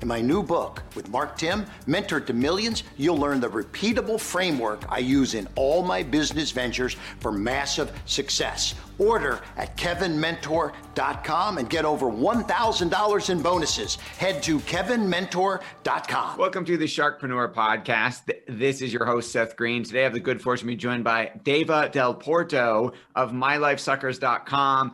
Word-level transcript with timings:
In 0.00 0.06
my 0.06 0.20
new 0.20 0.44
book 0.44 0.84
with 0.94 1.08
Mark 1.08 1.36
Timm, 1.36 1.66
Mentor 1.88 2.20
to 2.20 2.32
Millions, 2.32 2.84
you'll 2.96 3.18
learn 3.18 3.40
the 3.40 3.48
repeatable 3.48 4.20
framework 4.20 4.84
I 4.88 4.98
use 4.98 5.34
in 5.34 5.48
all 5.56 5.82
my 5.82 6.04
business 6.04 6.52
ventures 6.52 6.94
for 7.18 7.32
massive 7.32 7.90
success. 8.06 8.76
Order 8.98 9.40
at 9.56 9.76
kevinmentor.com 9.76 11.58
and 11.58 11.68
get 11.70 11.84
over 11.84 12.06
$1,000 12.06 13.30
in 13.30 13.42
bonuses. 13.42 13.96
Head 13.96 14.42
to 14.44 14.60
kevinmentor.com. 14.60 16.38
Welcome 16.38 16.64
to 16.64 16.76
the 16.76 16.86
Sharkpreneur 16.86 17.52
Podcast. 17.52 18.32
This 18.46 18.82
is 18.82 18.92
your 18.92 19.04
host, 19.04 19.32
Seth 19.32 19.56
Green. 19.56 19.82
Today 19.82 20.00
I 20.00 20.04
have 20.04 20.14
the 20.14 20.20
good 20.20 20.40
fortune 20.40 20.68
to 20.68 20.72
be 20.72 20.76
joined 20.76 21.04
by 21.04 21.32
Deva 21.42 21.90
Dalporto 21.92 22.92
of 23.16 23.32
mylifesuckers.com 23.32 24.92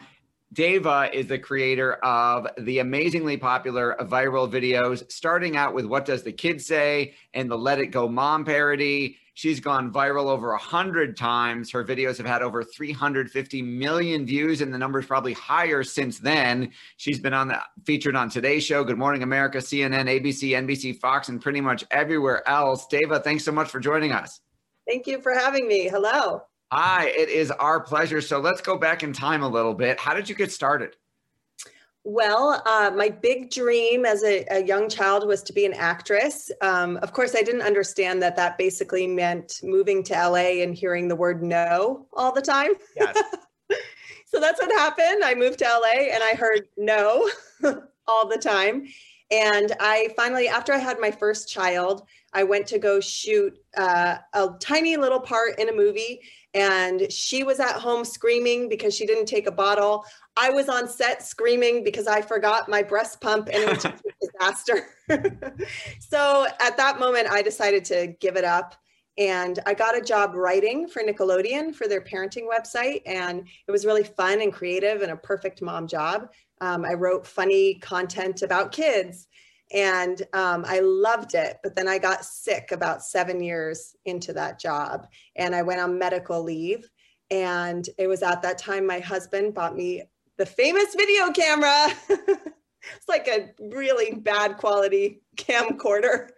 Deva 0.54 1.10
is 1.12 1.26
the 1.26 1.38
creator 1.38 1.94
of 1.94 2.46
the 2.58 2.78
amazingly 2.78 3.36
popular 3.36 3.96
viral 4.02 4.48
videos, 4.48 5.10
starting 5.10 5.56
out 5.56 5.74
with 5.74 5.84
What 5.84 6.04
Does 6.04 6.22
the 6.22 6.32
Kid 6.32 6.62
Say 6.62 7.14
and 7.34 7.50
the 7.50 7.58
Let 7.58 7.80
It 7.80 7.88
Go 7.88 8.08
Mom 8.08 8.44
parody. 8.44 9.18
She's 9.34 9.58
gone 9.58 9.92
viral 9.92 10.26
over 10.26 10.52
a 10.52 10.58
hundred 10.58 11.16
times. 11.16 11.72
Her 11.72 11.84
videos 11.84 12.18
have 12.18 12.26
had 12.26 12.40
over 12.40 12.62
350 12.62 13.62
million 13.62 14.24
views, 14.24 14.60
and 14.60 14.72
the 14.72 14.78
number's 14.78 15.06
probably 15.06 15.32
higher 15.32 15.82
since 15.82 16.20
then. 16.20 16.70
She's 16.98 17.18
been 17.18 17.34
on 17.34 17.48
the 17.48 17.60
featured 17.84 18.14
on 18.14 18.30
Today 18.30 18.60
Show, 18.60 18.84
Good 18.84 18.98
Morning 18.98 19.24
America, 19.24 19.58
CNN, 19.58 20.08
ABC, 20.08 20.50
NBC, 20.50 21.00
Fox, 21.00 21.28
and 21.28 21.42
pretty 21.42 21.60
much 21.60 21.82
everywhere 21.90 22.48
else. 22.48 22.86
Deva, 22.86 23.18
thanks 23.18 23.44
so 23.44 23.50
much 23.50 23.70
for 23.70 23.80
joining 23.80 24.12
us. 24.12 24.40
Thank 24.86 25.08
you 25.08 25.20
for 25.20 25.32
having 25.34 25.66
me. 25.66 25.88
Hello. 25.88 26.42
Hi, 26.76 27.06
it 27.06 27.28
is 27.28 27.52
our 27.52 27.78
pleasure. 27.78 28.20
So 28.20 28.40
let's 28.40 28.60
go 28.60 28.76
back 28.76 29.04
in 29.04 29.12
time 29.12 29.44
a 29.44 29.48
little 29.48 29.74
bit. 29.74 30.00
How 30.00 30.12
did 30.12 30.28
you 30.28 30.34
get 30.34 30.50
started? 30.50 30.96
Well, 32.02 32.60
uh, 32.66 32.90
my 32.96 33.10
big 33.10 33.52
dream 33.52 34.04
as 34.04 34.24
a, 34.24 34.44
a, 34.50 34.64
young 34.64 34.88
child 34.88 35.24
was 35.24 35.44
to 35.44 35.52
be 35.52 35.66
an 35.66 35.72
actress. 35.72 36.50
Um, 36.62 36.96
of 36.96 37.12
course, 37.12 37.36
I 37.36 37.42
didn't 37.42 37.62
understand 37.62 38.20
that 38.24 38.34
that 38.34 38.58
basically 38.58 39.06
meant 39.06 39.60
moving 39.62 40.02
to 40.02 40.14
LA 40.14 40.62
and 40.64 40.74
hearing 40.74 41.06
the 41.06 41.14
word 41.14 41.44
no 41.44 42.08
all 42.12 42.32
the 42.32 42.42
time. 42.42 42.72
Yes. 42.96 43.22
so 44.26 44.40
that's 44.40 44.60
what 44.60 44.72
happened. 44.72 45.22
I 45.22 45.36
moved 45.36 45.60
to 45.60 45.66
LA 45.66 46.12
and 46.12 46.24
I 46.24 46.34
heard 46.34 46.66
no 46.76 47.30
all 48.08 48.28
the 48.28 48.38
time. 48.38 48.88
And 49.30 49.72
I 49.78 50.08
finally, 50.16 50.48
after 50.48 50.72
I 50.72 50.78
had 50.78 50.98
my 51.00 51.12
first 51.12 51.48
child, 51.48 52.02
I 52.32 52.42
went 52.42 52.66
to 52.66 52.80
go 52.80 52.98
shoot 52.98 53.56
uh, 53.76 54.16
a 54.32 54.48
tiny 54.58 54.96
little 54.96 55.20
part 55.20 55.58
in 55.60 55.68
a 55.68 55.72
movie 55.72 56.20
and 56.54 57.10
she 57.12 57.42
was 57.42 57.58
at 57.58 57.72
home 57.72 58.04
screaming 58.04 58.68
because 58.68 58.94
she 58.94 59.06
didn't 59.06 59.26
take 59.26 59.48
a 59.48 59.52
bottle. 59.52 60.04
I 60.36 60.50
was 60.50 60.68
on 60.68 60.88
set 60.88 61.22
screaming 61.22 61.82
because 61.82 62.06
I 62.06 62.22
forgot 62.22 62.68
my 62.68 62.82
breast 62.82 63.20
pump 63.20 63.48
and 63.52 63.62
it 63.62 63.68
was 63.74 63.84
a 63.84 63.94
disaster. 64.22 64.86
so 66.00 66.46
at 66.60 66.76
that 66.76 67.00
moment, 67.00 67.28
I 67.28 67.42
decided 67.42 67.84
to 67.86 68.14
give 68.20 68.36
it 68.36 68.44
up. 68.44 68.76
And 69.16 69.60
I 69.64 69.74
got 69.74 69.96
a 69.96 70.00
job 70.00 70.34
writing 70.34 70.88
for 70.88 71.02
Nickelodeon 71.02 71.74
for 71.74 71.86
their 71.86 72.00
parenting 72.00 72.48
website. 72.48 73.02
And 73.06 73.46
it 73.66 73.70
was 73.70 73.86
really 73.86 74.02
fun 74.02 74.40
and 74.40 74.52
creative 74.52 75.02
and 75.02 75.12
a 75.12 75.16
perfect 75.16 75.62
mom 75.62 75.86
job. 75.86 76.30
Um, 76.60 76.84
I 76.84 76.94
wrote 76.94 77.26
funny 77.26 77.74
content 77.74 78.42
about 78.42 78.72
kids 78.72 79.28
and 79.74 80.22
um, 80.32 80.64
I 80.66 80.80
loved 80.80 81.34
it. 81.34 81.58
But 81.62 81.74
then 81.74 81.88
I 81.88 81.98
got 81.98 82.24
sick 82.24 82.70
about 82.70 83.02
seven 83.02 83.42
years 83.42 83.96
into 84.04 84.32
that 84.34 84.60
job, 84.60 85.08
and 85.36 85.54
I 85.54 85.62
went 85.62 85.80
on 85.80 85.98
medical 85.98 86.42
leave. 86.42 86.88
And 87.30 87.86
it 87.98 88.06
was 88.06 88.22
at 88.22 88.42
that 88.42 88.58
time 88.58 88.86
my 88.86 89.00
husband 89.00 89.54
bought 89.54 89.76
me 89.76 90.02
the 90.38 90.46
famous 90.46 90.94
video 90.94 91.32
camera. 91.32 91.88
it's 92.08 93.08
like 93.08 93.28
a 93.28 93.50
really 93.60 94.14
bad 94.14 94.56
quality 94.56 95.22
camcorder. 95.36 96.28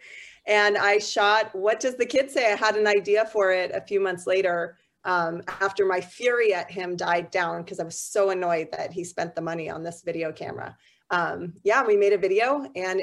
And 0.46 0.78
I 0.78 0.98
shot 0.98 1.54
What 1.54 1.80
Does 1.80 1.96
the 1.96 2.06
Kid 2.06 2.30
Say? 2.30 2.52
I 2.52 2.56
had 2.56 2.76
an 2.76 2.86
idea 2.86 3.26
for 3.26 3.50
it 3.50 3.72
a 3.74 3.80
few 3.80 4.00
months 4.00 4.26
later 4.26 4.78
um, 5.04 5.42
after 5.60 5.84
my 5.84 6.00
fury 6.00 6.54
at 6.54 6.70
him 6.70 6.96
died 6.96 7.30
down 7.30 7.62
because 7.62 7.80
I 7.80 7.84
was 7.84 7.98
so 7.98 8.30
annoyed 8.30 8.68
that 8.72 8.92
he 8.92 9.04
spent 9.04 9.34
the 9.34 9.40
money 9.40 9.68
on 9.68 9.82
this 9.82 10.02
video 10.02 10.32
camera. 10.32 10.76
Um, 11.10 11.54
yeah, 11.62 11.84
we 11.84 11.96
made 11.96 12.12
a 12.12 12.18
video 12.18 12.66
and 12.74 13.02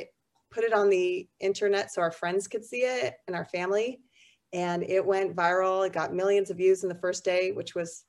put 0.53 0.63
it 0.63 0.73
on 0.73 0.89
the 0.89 1.27
internet 1.39 1.91
so 1.91 2.01
our 2.01 2.11
friends 2.11 2.47
could 2.47 2.63
see 2.63 2.81
it 2.81 3.15
and 3.27 3.35
our 3.35 3.45
family. 3.45 3.99
And 4.53 4.83
it 4.83 5.03
went 5.03 5.35
viral. 5.35 5.85
It 5.85 5.93
got 5.93 6.13
millions 6.13 6.51
of 6.51 6.57
views 6.57 6.83
in 6.83 6.89
the 6.89 6.95
first 6.95 7.25
day, 7.25 7.51
which 7.51 7.73
was 7.73 8.03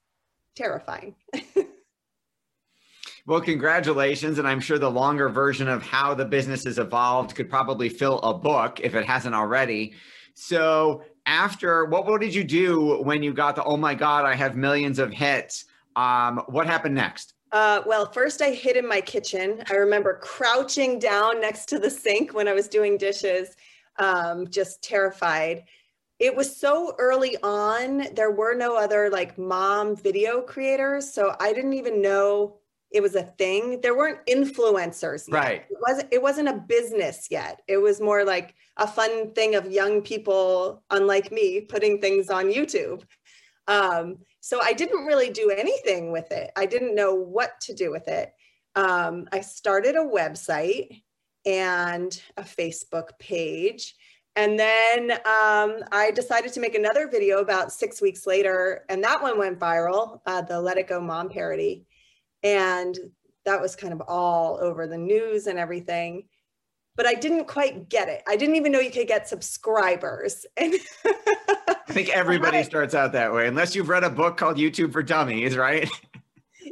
terrifying. 0.54 1.14
well, 3.26 3.40
congratulations. 3.40 4.38
And 4.38 4.46
I'm 4.46 4.60
sure 4.60 4.78
the 4.78 4.90
longer 4.90 5.30
version 5.30 5.68
of 5.68 5.82
how 5.82 6.12
the 6.12 6.26
business 6.26 6.64
has 6.64 6.78
evolved 6.78 7.34
could 7.34 7.48
probably 7.48 7.88
fill 7.88 8.18
a 8.20 8.34
book 8.34 8.80
if 8.80 8.94
it 8.94 9.06
hasn't 9.06 9.34
already. 9.34 9.94
So, 10.34 11.02
after 11.26 11.86
what, 11.86 12.06
what 12.06 12.20
did 12.20 12.34
you 12.34 12.44
do 12.44 13.02
when 13.02 13.22
you 13.22 13.32
got 13.32 13.56
the, 13.56 13.64
oh 13.64 13.78
my 13.78 13.94
God, 13.94 14.26
I 14.26 14.34
have 14.34 14.56
millions 14.56 14.98
of 14.98 15.10
hits? 15.10 15.64
Um, 15.96 16.42
what 16.48 16.66
happened 16.66 16.94
next? 16.94 17.33
Uh, 17.52 17.82
well, 17.86 18.10
first 18.10 18.42
I 18.42 18.50
hid 18.50 18.76
in 18.76 18.86
my 18.86 19.00
kitchen. 19.00 19.62
I 19.70 19.74
remember 19.74 20.18
crouching 20.20 20.98
down 20.98 21.40
next 21.40 21.66
to 21.66 21.78
the 21.78 21.90
sink 21.90 22.34
when 22.34 22.48
I 22.48 22.52
was 22.52 22.68
doing 22.68 22.98
dishes, 22.98 23.56
um, 23.98 24.48
just 24.50 24.82
terrified. 24.82 25.64
It 26.18 26.34
was 26.34 26.56
so 26.56 26.94
early 26.98 27.36
on, 27.42 28.08
there 28.14 28.30
were 28.30 28.54
no 28.54 28.76
other 28.76 29.10
like 29.10 29.38
mom 29.38 29.96
video 29.96 30.40
creators. 30.40 31.12
So 31.12 31.36
I 31.40 31.52
didn't 31.52 31.74
even 31.74 32.02
know 32.02 32.58
it 32.92 33.02
was 33.02 33.16
a 33.16 33.24
thing. 33.24 33.80
There 33.80 33.96
weren't 33.96 34.24
influencers. 34.26 35.26
Yet. 35.26 35.34
Right. 35.34 35.64
It 35.68 35.78
wasn't, 35.80 36.12
it 36.12 36.22
wasn't 36.22 36.48
a 36.48 36.64
business 36.68 37.26
yet. 37.28 37.62
It 37.66 37.78
was 37.78 38.00
more 38.00 38.24
like 38.24 38.54
a 38.76 38.86
fun 38.86 39.32
thing 39.32 39.56
of 39.56 39.70
young 39.70 40.00
people, 40.00 40.82
unlike 40.90 41.32
me, 41.32 41.60
putting 41.60 42.00
things 42.00 42.30
on 42.30 42.46
YouTube. 42.46 43.02
Um, 43.66 44.18
so 44.40 44.60
I 44.62 44.72
didn't 44.72 45.06
really 45.06 45.30
do 45.30 45.50
anything 45.50 46.12
with 46.12 46.30
it. 46.32 46.50
I 46.56 46.66
didn't 46.66 46.94
know 46.94 47.14
what 47.14 47.60
to 47.62 47.74
do 47.74 47.90
with 47.90 48.08
it. 48.08 48.32
Um, 48.74 49.28
I 49.32 49.40
started 49.40 49.96
a 49.96 50.00
website 50.04 51.02
and 51.46 52.20
a 52.36 52.42
Facebook 52.42 53.10
page. 53.18 53.94
And 54.36 54.58
then 54.58 55.12
um, 55.12 55.82
I 55.92 56.10
decided 56.12 56.52
to 56.54 56.60
make 56.60 56.74
another 56.74 57.08
video 57.08 57.38
about 57.38 57.72
six 57.72 58.02
weeks 58.02 58.26
later, 58.26 58.84
and 58.88 59.02
that 59.04 59.22
one 59.22 59.38
went 59.38 59.60
viral 59.60 60.20
uh, 60.26 60.42
the 60.42 60.60
Let 60.60 60.76
It 60.76 60.88
Go 60.88 61.00
Mom 61.00 61.28
parody. 61.28 61.86
And 62.42 62.98
that 63.44 63.60
was 63.60 63.76
kind 63.76 63.92
of 63.92 64.02
all 64.08 64.58
over 64.60 64.86
the 64.86 64.98
news 64.98 65.46
and 65.46 65.58
everything. 65.58 66.24
But 66.96 67.06
I 67.06 67.14
didn't 67.14 67.46
quite 67.46 67.88
get 67.88 68.08
it. 68.08 68.22
I 68.28 68.36
didn't 68.36 68.56
even 68.56 68.70
know 68.70 68.80
you 68.80 68.90
could 68.90 69.08
get 69.08 69.28
subscribers. 69.28 70.46
And 70.56 70.74
I 71.86 71.92
think 71.92 72.08
everybody 72.08 72.62
starts 72.62 72.94
out 72.94 73.12
that 73.12 73.32
way, 73.32 73.46
unless 73.46 73.76
you've 73.76 73.88
read 73.88 74.04
a 74.04 74.10
book 74.10 74.36
called 74.36 74.56
YouTube 74.56 74.92
for 74.92 75.02
Dummies, 75.02 75.56
right? 75.56 75.88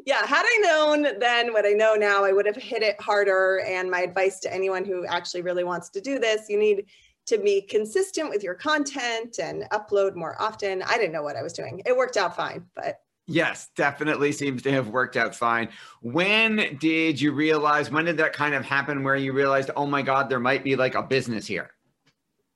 Yeah, 0.05 0.27
had 0.27 0.45
I 0.45 0.59
known 0.65 1.19
then 1.21 1.53
what 1.53 1.65
I 1.65 1.73
know 1.73 1.95
now, 1.95 2.25
I 2.25 2.33
would 2.33 2.47
have 2.47 2.57
hit 2.57 2.83
it 2.83 3.01
harder. 3.01 3.61
And 3.61 3.89
my 3.89 4.01
advice 4.01 4.41
to 4.41 4.53
anyone 4.53 4.85
who 4.85 5.07
actually 5.07 5.43
really 5.43 5.63
wants 5.63 5.91
to 5.91 6.01
do 6.01 6.19
this, 6.19 6.49
you 6.49 6.59
need 6.59 6.87
to 7.27 7.39
be 7.39 7.63
consistent 7.63 8.29
with 8.29 8.43
your 8.43 8.55
content 8.55 9.39
and 9.41 9.65
upload 9.71 10.17
more 10.17 10.41
often. 10.41 10.83
I 10.83 10.97
didn't 10.97 11.13
know 11.13 11.23
what 11.23 11.37
I 11.37 11.43
was 11.43 11.53
doing. 11.53 11.83
It 11.87 11.97
worked 11.97 12.17
out 12.17 12.35
fine, 12.35 12.65
but 12.75 12.97
Yes, 13.27 13.69
definitely 13.77 14.33
seems 14.33 14.63
to 14.63 14.73
have 14.73 14.89
worked 14.89 15.17
out 15.17 15.35
fine. 15.35 15.69
When 16.01 16.77
did 16.81 17.21
you 17.21 17.33
realize, 17.33 17.91
when 17.91 18.05
did 18.05 18.17
that 18.17 18.33
kind 18.33 18.55
of 18.55 18.65
happen 18.65 19.05
where 19.05 19.17
you 19.17 19.33
realized, 19.33 19.71
oh 19.77 19.87
my 19.87 20.03
God, 20.03 20.29
there 20.29 20.41
might 20.41 20.65
be 20.65 20.75
like 20.75 20.95
a 20.95 21.03
business 21.03 21.47
here? 21.47 21.71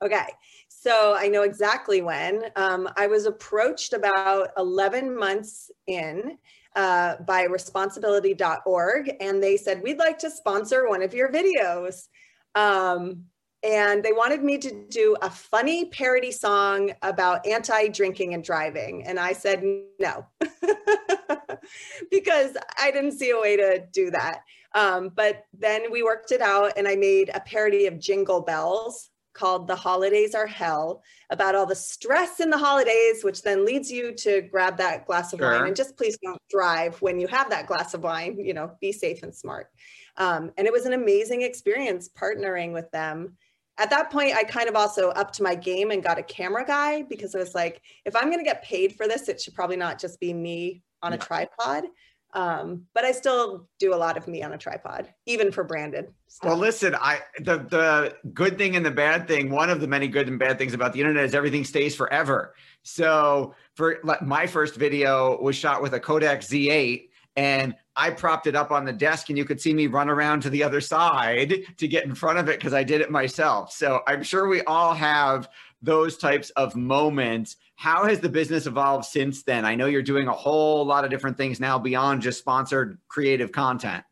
Okay. 0.02 0.26
So 0.68 1.16
I 1.16 1.28
know 1.28 1.42
exactly 1.42 2.02
when. 2.02 2.44
Um, 2.56 2.88
I 2.96 3.06
was 3.06 3.26
approached 3.26 3.92
about 3.92 4.50
11 4.56 5.16
months 5.16 5.70
in 5.86 6.38
uh, 6.74 7.16
by 7.26 7.44
responsibility.org, 7.44 9.12
and 9.20 9.42
they 9.42 9.56
said, 9.56 9.82
We'd 9.82 9.98
like 9.98 10.18
to 10.18 10.30
sponsor 10.30 10.88
one 10.88 11.02
of 11.02 11.14
your 11.14 11.32
videos. 11.32 12.08
Um, 12.54 13.24
and 13.62 14.02
they 14.02 14.12
wanted 14.12 14.44
me 14.44 14.58
to 14.58 14.86
do 14.88 15.16
a 15.22 15.30
funny 15.30 15.86
parody 15.86 16.30
song 16.30 16.92
about 17.02 17.46
anti 17.46 17.88
drinking 17.88 18.34
and 18.34 18.44
driving. 18.44 19.04
And 19.04 19.18
I 19.18 19.32
said 19.32 19.64
no, 19.98 20.26
because 22.10 22.56
I 22.78 22.90
didn't 22.90 23.12
see 23.12 23.30
a 23.30 23.40
way 23.40 23.56
to 23.56 23.84
do 23.92 24.10
that. 24.10 24.40
Um, 24.74 25.10
but 25.14 25.44
then 25.58 25.90
we 25.90 26.02
worked 26.02 26.32
it 26.32 26.40
out, 26.40 26.72
and 26.76 26.86
I 26.86 26.96
made 26.96 27.30
a 27.34 27.40
parody 27.40 27.86
of 27.86 27.98
Jingle 27.98 28.42
Bells 28.42 29.10
called 29.36 29.68
The 29.68 29.76
Holidays 29.76 30.34
Are 30.34 30.46
Hell 30.46 31.02
about 31.30 31.54
all 31.54 31.66
the 31.66 31.74
stress 31.74 32.40
in 32.40 32.50
the 32.50 32.58
holidays, 32.58 33.22
which 33.22 33.42
then 33.42 33.64
leads 33.64 33.90
you 33.90 34.12
to 34.14 34.42
grab 34.42 34.78
that 34.78 35.06
glass 35.06 35.32
of 35.32 35.40
sure. 35.40 35.50
wine. 35.50 35.66
And 35.66 35.76
just 35.76 35.96
please 35.96 36.18
don't 36.22 36.40
drive 36.50 37.00
when 37.02 37.20
you 37.20 37.26
have 37.28 37.50
that 37.50 37.66
glass 37.66 37.94
of 37.94 38.02
wine, 38.02 38.38
you 38.38 38.54
know, 38.54 38.72
be 38.80 38.92
safe 38.92 39.22
and 39.22 39.34
smart. 39.34 39.68
Um, 40.16 40.52
and 40.56 40.66
it 40.66 40.72
was 40.72 40.86
an 40.86 40.94
amazing 40.94 41.42
experience 41.42 42.08
partnering 42.08 42.72
with 42.72 42.90
them 42.90 43.36
at 43.78 43.90
that 43.90 44.10
point 44.10 44.34
i 44.34 44.42
kind 44.42 44.68
of 44.68 44.74
also 44.74 45.10
upped 45.10 45.40
my 45.40 45.54
game 45.54 45.90
and 45.90 46.02
got 46.02 46.18
a 46.18 46.22
camera 46.22 46.64
guy 46.64 47.02
because 47.02 47.34
i 47.34 47.38
was 47.38 47.54
like 47.54 47.82
if 48.04 48.14
i'm 48.16 48.24
going 48.24 48.38
to 48.38 48.44
get 48.44 48.62
paid 48.62 48.94
for 48.94 49.06
this 49.06 49.28
it 49.28 49.40
should 49.40 49.54
probably 49.54 49.76
not 49.76 50.00
just 50.00 50.20
be 50.20 50.32
me 50.32 50.82
on 51.02 51.12
a 51.12 51.18
tripod. 51.18 51.84
Um, 52.32 52.82
but 52.92 53.04
i 53.04 53.12
still 53.12 53.66
do 53.78 53.94
a 53.94 53.96
lot 53.96 54.16
of 54.16 54.28
me 54.28 54.42
on 54.42 54.52
a 54.52 54.58
tripod 54.58 55.08
even 55.24 55.50
for 55.50 55.64
branded 55.64 56.08
stuff. 56.26 56.50
well 56.50 56.58
listen 56.58 56.94
i 56.94 57.20
the 57.38 57.58
the 57.58 58.16
good 58.34 58.58
thing 58.58 58.76
and 58.76 58.84
the 58.84 58.90
bad 58.90 59.26
thing 59.26 59.48
one 59.48 59.70
of 59.70 59.80
the 59.80 59.86
many 59.86 60.06
good 60.06 60.28
and 60.28 60.38
bad 60.38 60.58
things 60.58 60.74
about 60.74 60.92
the 60.92 61.00
internet 61.00 61.24
is 61.24 61.34
everything 61.34 61.64
stays 61.64 61.96
forever. 61.96 62.54
So 62.82 63.54
for 63.74 64.00
my 64.22 64.46
first 64.46 64.74
video 64.74 65.40
was 65.40 65.56
shot 65.56 65.80
with 65.80 65.94
a 65.94 66.00
kodak 66.00 66.40
Zi8 66.40 67.05
and 67.36 67.74
I 67.94 68.10
propped 68.10 68.46
it 68.46 68.56
up 68.56 68.70
on 68.70 68.84
the 68.84 68.92
desk 68.92 69.28
and 69.28 69.38
you 69.38 69.44
could 69.44 69.60
see 69.60 69.74
me 69.74 69.86
run 69.86 70.08
around 70.08 70.40
to 70.42 70.50
the 70.50 70.62
other 70.62 70.80
side 70.80 71.54
to 71.76 71.88
get 71.88 72.04
in 72.04 72.14
front 72.14 72.38
of 72.38 72.48
it 72.48 72.58
because 72.58 72.74
I 72.74 72.82
did 72.82 73.00
it 73.00 73.10
myself. 73.10 73.72
So 73.72 74.00
I'm 74.06 74.22
sure 74.22 74.48
we 74.48 74.62
all 74.62 74.94
have 74.94 75.48
those 75.82 76.16
types 76.16 76.50
of 76.50 76.74
moments. 76.74 77.56
How 77.76 78.04
has 78.04 78.20
the 78.20 78.28
business 78.28 78.66
evolved 78.66 79.04
since 79.04 79.42
then? 79.42 79.64
I 79.64 79.74
know 79.74 79.86
you're 79.86 80.02
doing 80.02 80.28
a 80.28 80.32
whole 80.32 80.84
lot 80.84 81.04
of 81.04 81.10
different 81.10 81.36
things 81.36 81.60
now 81.60 81.78
beyond 81.78 82.22
just 82.22 82.38
sponsored 82.38 82.98
creative 83.08 83.52
content. 83.52 84.02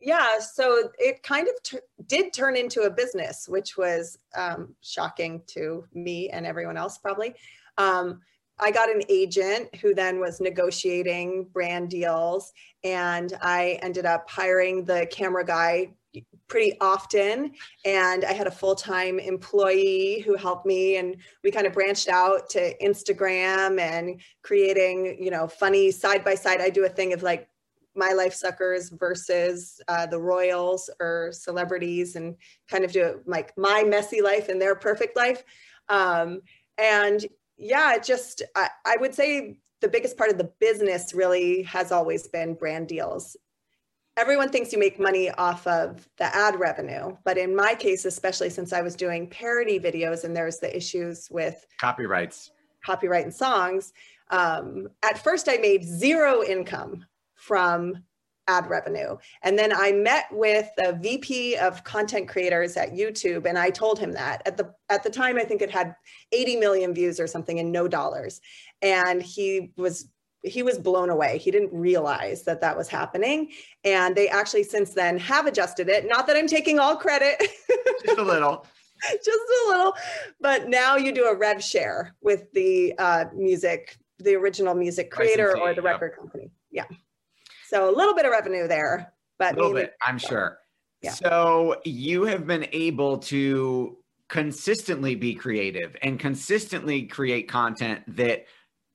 Yeah, 0.00 0.38
so 0.38 0.90
it 0.98 1.22
kind 1.22 1.46
of 1.46 1.62
t- 1.62 1.78
did 2.06 2.32
turn 2.32 2.56
into 2.56 2.82
a 2.82 2.90
business, 2.90 3.46
which 3.48 3.76
was 3.76 4.18
um, 4.34 4.74
shocking 4.80 5.42
to 5.48 5.84
me 5.92 6.30
and 6.30 6.46
everyone 6.46 6.78
else, 6.78 6.96
probably. 6.96 7.34
Um, 7.76 8.20
I 8.60 8.70
got 8.70 8.94
an 8.94 9.02
agent 9.08 9.74
who 9.76 9.94
then 9.94 10.20
was 10.20 10.40
negotiating 10.40 11.48
brand 11.52 11.90
deals, 11.90 12.52
and 12.84 13.32
I 13.40 13.78
ended 13.82 14.06
up 14.06 14.28
hiring 14.28 14.84
the 14.84 15.06
camera 15.10 15.44
guy 15.44 15.94
pretty 16.48 16.76
often. 16.80 17.52
And 17.84 18.24
i 18.24 18.32
had 18.32 18.48
a 18.48 18.50
full-time 18.50 19.20
employee 19.20 20.20
who 20.26 20.36
helped 20.36 20.66
me 20.66 20.96
and 20.96 21.16
we 21.44 21.52
kind 21.52 21.66
of 21.66 21.72
branched 21.72 22.08
out 22.08 22.50
to 22.50 22.76
instagram 22.78 23.78
and 23.78 24.20
creating 24.42 25.16
you 25.22 25.30
know 25.30 25.46
funny 25.46 25.92
side 25.92 26.24
by 26.24 26.34
side. 26.34 26.60
I 26.60 26.70
do 26.70 26.84
a 26.84 26.88
thing 26.88 27.12
of 27.12 27.22
like 27.22 27.48
my 27.94 28.12
life 28.12 28.34
suckers 28.34 28.88
versus 28.90 29.80
uh, 29.88 30.06
the 30.06 30.18
royals 30.18 30.90
or 31.00 31.30
celebrities 31.32 32.16
and 32.16 32.36
kind 32.68 32.84
of 32.84 32.92
do 32.92 33.20
like 33.26 33.56
my 33.56 33.82
messy 33.82 34.20
life 34.22 34.48
and 34.48 34.60
their 34.60 34.74
perfect 34.74 35.16
life. 35.16 35.42
Um, 35.88 36.40
and 36.78 37.24
yeah, 37.60 37.98
just 37.98 38.42
I, 38.56 38.68
I 38.84 38.96
would 38.98 39.14
say 39.14 39.58
the 39.80 39.88
biggest 39.88 40.16
part 40.16 40.30
of 40.30 40.38
the 40.38 40.50
business 40.60 41.14
really 41.14 41.62
has 41.62 41.92
always 41.92 42.26
been 42.26 42.54
brand 42.54 42.88
deals. 42.88 43.36
Everyone 44.16 44.48
thinks 44.48 44.72
you 44.72 44.78
make 44.78 44.98
money 44.98 45.30
off 45.30 45.66
of 45.66 46.08
the 46.18 46.34
ad 46.34 46.58
revenue, 46.58 47.16
but 47.24 47.38
in 47.38 47.54
my 47.54 47.74
case, 47.74 48.04
especially 48.04 48.50
since 48.50 48.72
I 48.72 48.82
was 48.82 48.96
doing 48.96 49.28
parody 49.28 49.78
videos 49.78 50.24
and 50.24 50.36
there's 50.36 50.58
the 50.58 50.74
issues 50.74 51.28
with 51.30 51.64
copyrights, 51.80 52.50
copyright 52.84 53.24
and 53.24 53.34
songs. 53.34 53.92
Um, 54.30 54.88
at 55.02 55.22
first, 55.22 55.48
I 55.48 55.56
made 55.56 55.84
zero 55.84 56.42
income 56.42 57.06
from 57.34 58.02
ad 58.50 58.68
revenue. 58.68 59.16
And 59.42 59.58
then 59.58 59.72
I 59.72 59.92
met 59.92 60.26
with 60.32 60.68
the 60.76 60.98
VP 61.00 61.56
of 61.56 61.84
content 61.84 62.28
creators 62.28 62.76
at 62.76 62.92
YouTube 62.92 63.46
and 63.46 63.56
I 63.56 63.70
told 63.70 63.98
him 63.98 64.12
that. 64.12 64.42
At 64.44 64.56
the 64.56 64.74
at 64.88 65.02
the 65.02 65.10
time 65.10 65.36
I 65.38 65.44
think 65.44 65.62
it 65.62 65.70
had 65.70 65.94
80 66.32 66.56
million 66.56 66.92
views 66.92 67.20
or 67.20 67.26
something 67.26 67.60
and 67.60 67.70
no 67.70 67.86
dollars. 67.86 68.40
And 68.82 69.22
he 69.22 69.72
was 69.76 70.08
he 70.42 70.62
was 70.62 70.78
blown 70.78 71.10
away. 71.10 71.38
He 71.38 71.50
didn't 71.50 71.72
realize 71.72 72.44
that 72.44 72.62
that 72.62 72.76
was 72.76 72.88
happening. 72.88 73.50
And 73.84 74.16
they 74.16 74.28
actually 74.28 74.64
since 74.64 74.94
then 74.94 75.18
have 75.18 75.46
adjusted 75.46 75.88
it. 75.88 76.08
Not 76.08 76.26
that 76.26 76.36
I'm 76.36 76.48
taking 76.48 76.78
all 76.78 76.96
credit. 76.96 77.40
Just 78.04 78.18
a 78.18 78.22
little. 78.22 78.66
Just 79.24 79.28
a 79.28 79.68
little. 79.68 79.94
But 80.40 80.68
now 80.68 80.96
you 80.96 81.12
do 81.12 81.24
a 81.24 81.34
rev 81.34 81.62
share 81.62 82.14
with 82.20 82.52
the 82.52 82.94
uh, 82.98 83.26
music, 83.34 83.96
the 84.18 84.34
original 84.34 84.74
music 84.74 85.10
creator 85.10 85.56
or 85.56 85.72
the 85.74 85.82
record 85.82 86.16
company. 86.16 86.50
Yeah. 86.70 86.84
So 87.70 87.88
a 87.88 87.94
little 87.94 88.16
bit 88.16 88.26
of 88.26 88.32
revenue 88.32 88.66
there, 88.66 89.12
but 89.38 89.54
a 89.54 89.56
little 89.56 89.72
bit, 89.72 89.94
I'm 90.04 90.18
sure. 90.18 90.58
Yeah. 91.02 91.12
So 91.12 91.76
you 91.84 92.24
have 92.24 92.44
been 92.44 92.66
able 92.72 93.18
to 93.18 93.96
consistently 94.28 95.14
be 95.14 95.34
creative 95.34 95.94
and 96.02 96.18
consistently 96.18 97.04
create 97.04 97.48
content 97.48 98.02
that 98.16 98.46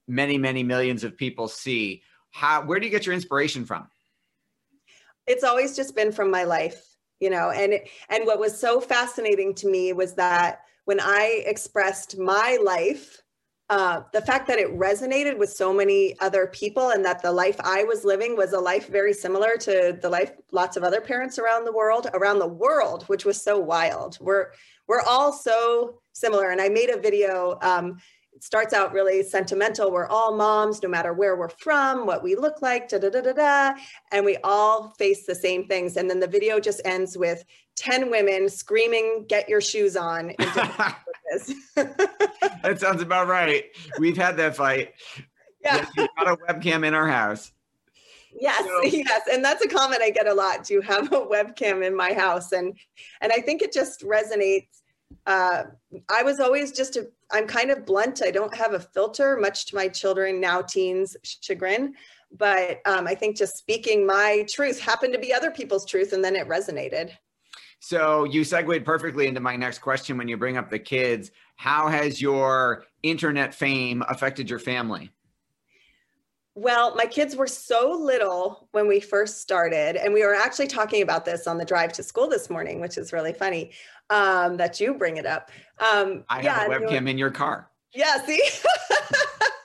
many, 0.09 0.37
many 0.37 0.61
millions 0.61 1.05
of 1.05 1.15
people 1.15 1.47
see. 1.47 2.03
How 2.31 2.65
where 2.65 2.77
do 2.77 2.85
you 2.85 2.91
get 2.91 3.05
your 3.05 3.15
inspiration 3.15 3.63
from? 3.63 3.87
It's 5.25 5.45
always 5.45 5.73
just 5.73 5.95
been 5.95 6.11
from 6.11 6.29
my 6.29 6.43
life, 6.43 6.97
you 7.21 7.29
know, 7.29 7.51
and 7.51 7.79
and 8.09 8.25
what 8.25 8.39
was 8.39 8.59
so 8.59 8.81
fascinating 8.81 9.55
to 9.55 9.71
me 9.71 9.93
was 9.93 10.15
that 10.15 10.63
when 10.83 10.99
I 10.99 11.43
expressed 11.45 12.17
my 12.17 12.57
life 12.61 13.21
uh, 13.69 14.01
the 14.13 14.21
fact 14.21 14.47
that 14.47 14.59
it 14.59 14.77
resonated 14.77 15.37
with 15.37 15.49
so 15.49 15.73
many 15.73 16.15
other 16.19 16.47
people 16.47 16.89
and 16.89 17.03
that 17.03 17.21
the 17.23 17.31
life 17.31 17.55
I 17.63 17.83
was 17.83 18.05
living 18.05 18.37
was 18.37 18.53
a 18.53 18.59
life 18.59 18.89
very 18.89 19.13
similar 19.13 19.55
to 19.61 19.97
the 19.99 20.09
life 20.09 20.33
lots 20.51 20.77
of 20.77 20.83
other 20.83 21.01
parents 21.01 21.39
around 21.39 21.65
the 21.65 21.71
world, 21.71 22.07
around 22.13 22.39
the 22.39 22.47
world, 22.47 23.03
which 23.05 23.25
was 23.25 23.41
so 23.41 23.57
wild. 23.57 24.17
We're 24.21 24.51
we're 24.87 25.01
all 25.01 25.33
so 25.33 25.99
similar. 26.13 26.51
And 26.51 26.61
I 26.61 26.69
made 26.69 26.91
a 26.91 26.99
video. 26.99 27.57
Um, 27.63 27.97
it 28.33 28.43
starts 28.43 28.73
out 28.73 28.93
really 28.93 29.23
sentimental. 29.23 29.91
We're 29.91 30.07
all 30.07 30.35
moms, 30.35 30.83
no 30.83 30.89
matter 30.89 31.13
where 31.13 31.35
we're 31.37 31.49
from, 31.49 32.05
what 32.05 32.21
we 32.21 32.35
look 32.35 32.61
like, 32.61 32.89
da 32.89 32.99
da 32.99 33.09
da 33.09 33.21
da 33.21 33.33
da, 33.33 33.73
and 34.11 34.25
we 34.25 34.37
all 34.43 34.93
face 34.99 35.25
the 35.25 35.33
same 35.33 35.67
things. 35.67 35.95
And 35.95 36.09
then 36.09 36.19
the 36.19 36.27
video 36.27 36.59
just 36.59 36.81
ends 36.85 37.17
with 37.17 37.43
ten 37.75 38.11
women 38.11 38.47
screaming, 38.49 39.25
"Get 39.27 39.49
your 39.49 39.61
shoes 39.61 39.95
on!" 39.95 40.33
that 42.65 42.79
sounds 42.79 43.01
about 43.01 43.27
right. 43.27 43.65
We've 43.99 44.17
had 44.17 44.37
that 44.37 44.55
fight. 44.55 44.93
Yeah. 45.63 45.85
We've 45.97 46.07
got 46.17 46.27
a 46.27 46.37
webcam 46.37 46.85
in 46.85 46.93
our 46.93 47.07
house. 47.07 47.51
Yes, 48.39 48.65
so. 48.65 48.83
yes, 48.83 49.21
and 49.31 49.43
that's 49.43 49.63
a 49.63 49.67
comment 49.67 50.01
I 50.01 50.09
get 50.09 50.27
a 50.27 50.33
lot. 50.33 50.65
Do 50.65 50.73
you 50.73 50.81
have 50.81 51.11
a 51.13 51.21
webcam 51.21 51.85
in 51.85 51.95
my 51.95 52.13
house? 52.13 52.51
And 52.51 52.77
and 53.21 53.31
I 53.31 53.39
think 53.39 53.61
it 53.61 53.71
just 53.71 54.01
resonates. 54.01 54.67
Uh, 55.25 55.63
I 56.09 56.23
was 56.23 56.39
always 56.39 56.71
just 56.71 56.97
a. 56.97 57.07
I'm 57.31 57.47
kind 57.47 57.71
of 57.71 57.85
blunt. 57.85 58.21
I 58.23 58.31
don't 58.31 58.53
have 58.55 58.73
a 58.73 58.79
filter, 58.79 59.37
much 59.37 59.67
to 59.67 59.75
my 59.75 59.87
children 59.87 60.41
now 60.41 60.61
teens 60.61 61.15
chagrin. 61.23 61.95
But 62.37 62.81
um, 62.85 63.07
I 63.07 63.15
think 63.15 63.37
just 63.37 63.57
speaking 63.57 64.05
my 64.05 64.45
truth 64.49 64.79
happened 64.79 65.13
to 65.13 65.19
be 65.19 65.33
other 65.33 65.51
people's 65.51 65.85
truth, 65.85 66.11
and 66.11 66.23
then 66.23 66.35
it 66.35 66.47
resonated. 66.49 67.11
So 67.79 68.23
you 68.23 68.43
segued 68.43 68.83
perfectly 68.83 69.27
into 69.27 69.39
my 69.39 69.55
next 69.55 69.79
question 69.79 70.17
when 70.17 70.27
you 70.27 70.37
bring 70.37 70.57
up 70.57 70.69
the 70.69 70.79
kids. 70.79 71.31
How 71.55 71.87
has 71.87 72.21
your 72.21 72.83
internet 73.03 73.53
fame 73.53 74.03
affected 74.07 74.49
your 74.49 74.59
family? 74.59 75.11
Well, 76.57 76.95
my 76.95 77.05
kids 77.05 77.35
were 77.35 77.47
so 77.47 77.91
little 77.91 78.69
when 78.71 78.87
we 78.87 79.01
first 79.01 79.41
started, 79.41 79.97
and 79.97 80.13
we 80.13 80.23
were 80.23 80.33
actually 80.33 80.67
talking 80.67 81.01
about 81.01 81.25
this 81.25 81.47
on 81.47 81.57
the 81.57 81.65
drive 81.65 81.91
to 81.93 82.03
school 82.03 82.29
this 82.29 82.49
morning, 82.49 82.79
which 82.79 82.97
is 82.97 83.11
really 83.11 83.33
funny 83.33 83.71
um, 84.09 84.55
that 84.55 84.79
you 84.79 84.93
bring 84.93 85.17
it 85.17 85.25
up. 85.25 85.51
Um, 85.79 86.23
I 86.29 86.41
yeah, 86.41 86.53
have 86.53 86.71
a 86.71 86.75
webcam 86.75 87.03
were, 87.03 87.07
in 87.09 87.17
your 87.17 87.31
car. 87.31 87.69
Yeah, 87.93 88.23
see? 88.25 88.41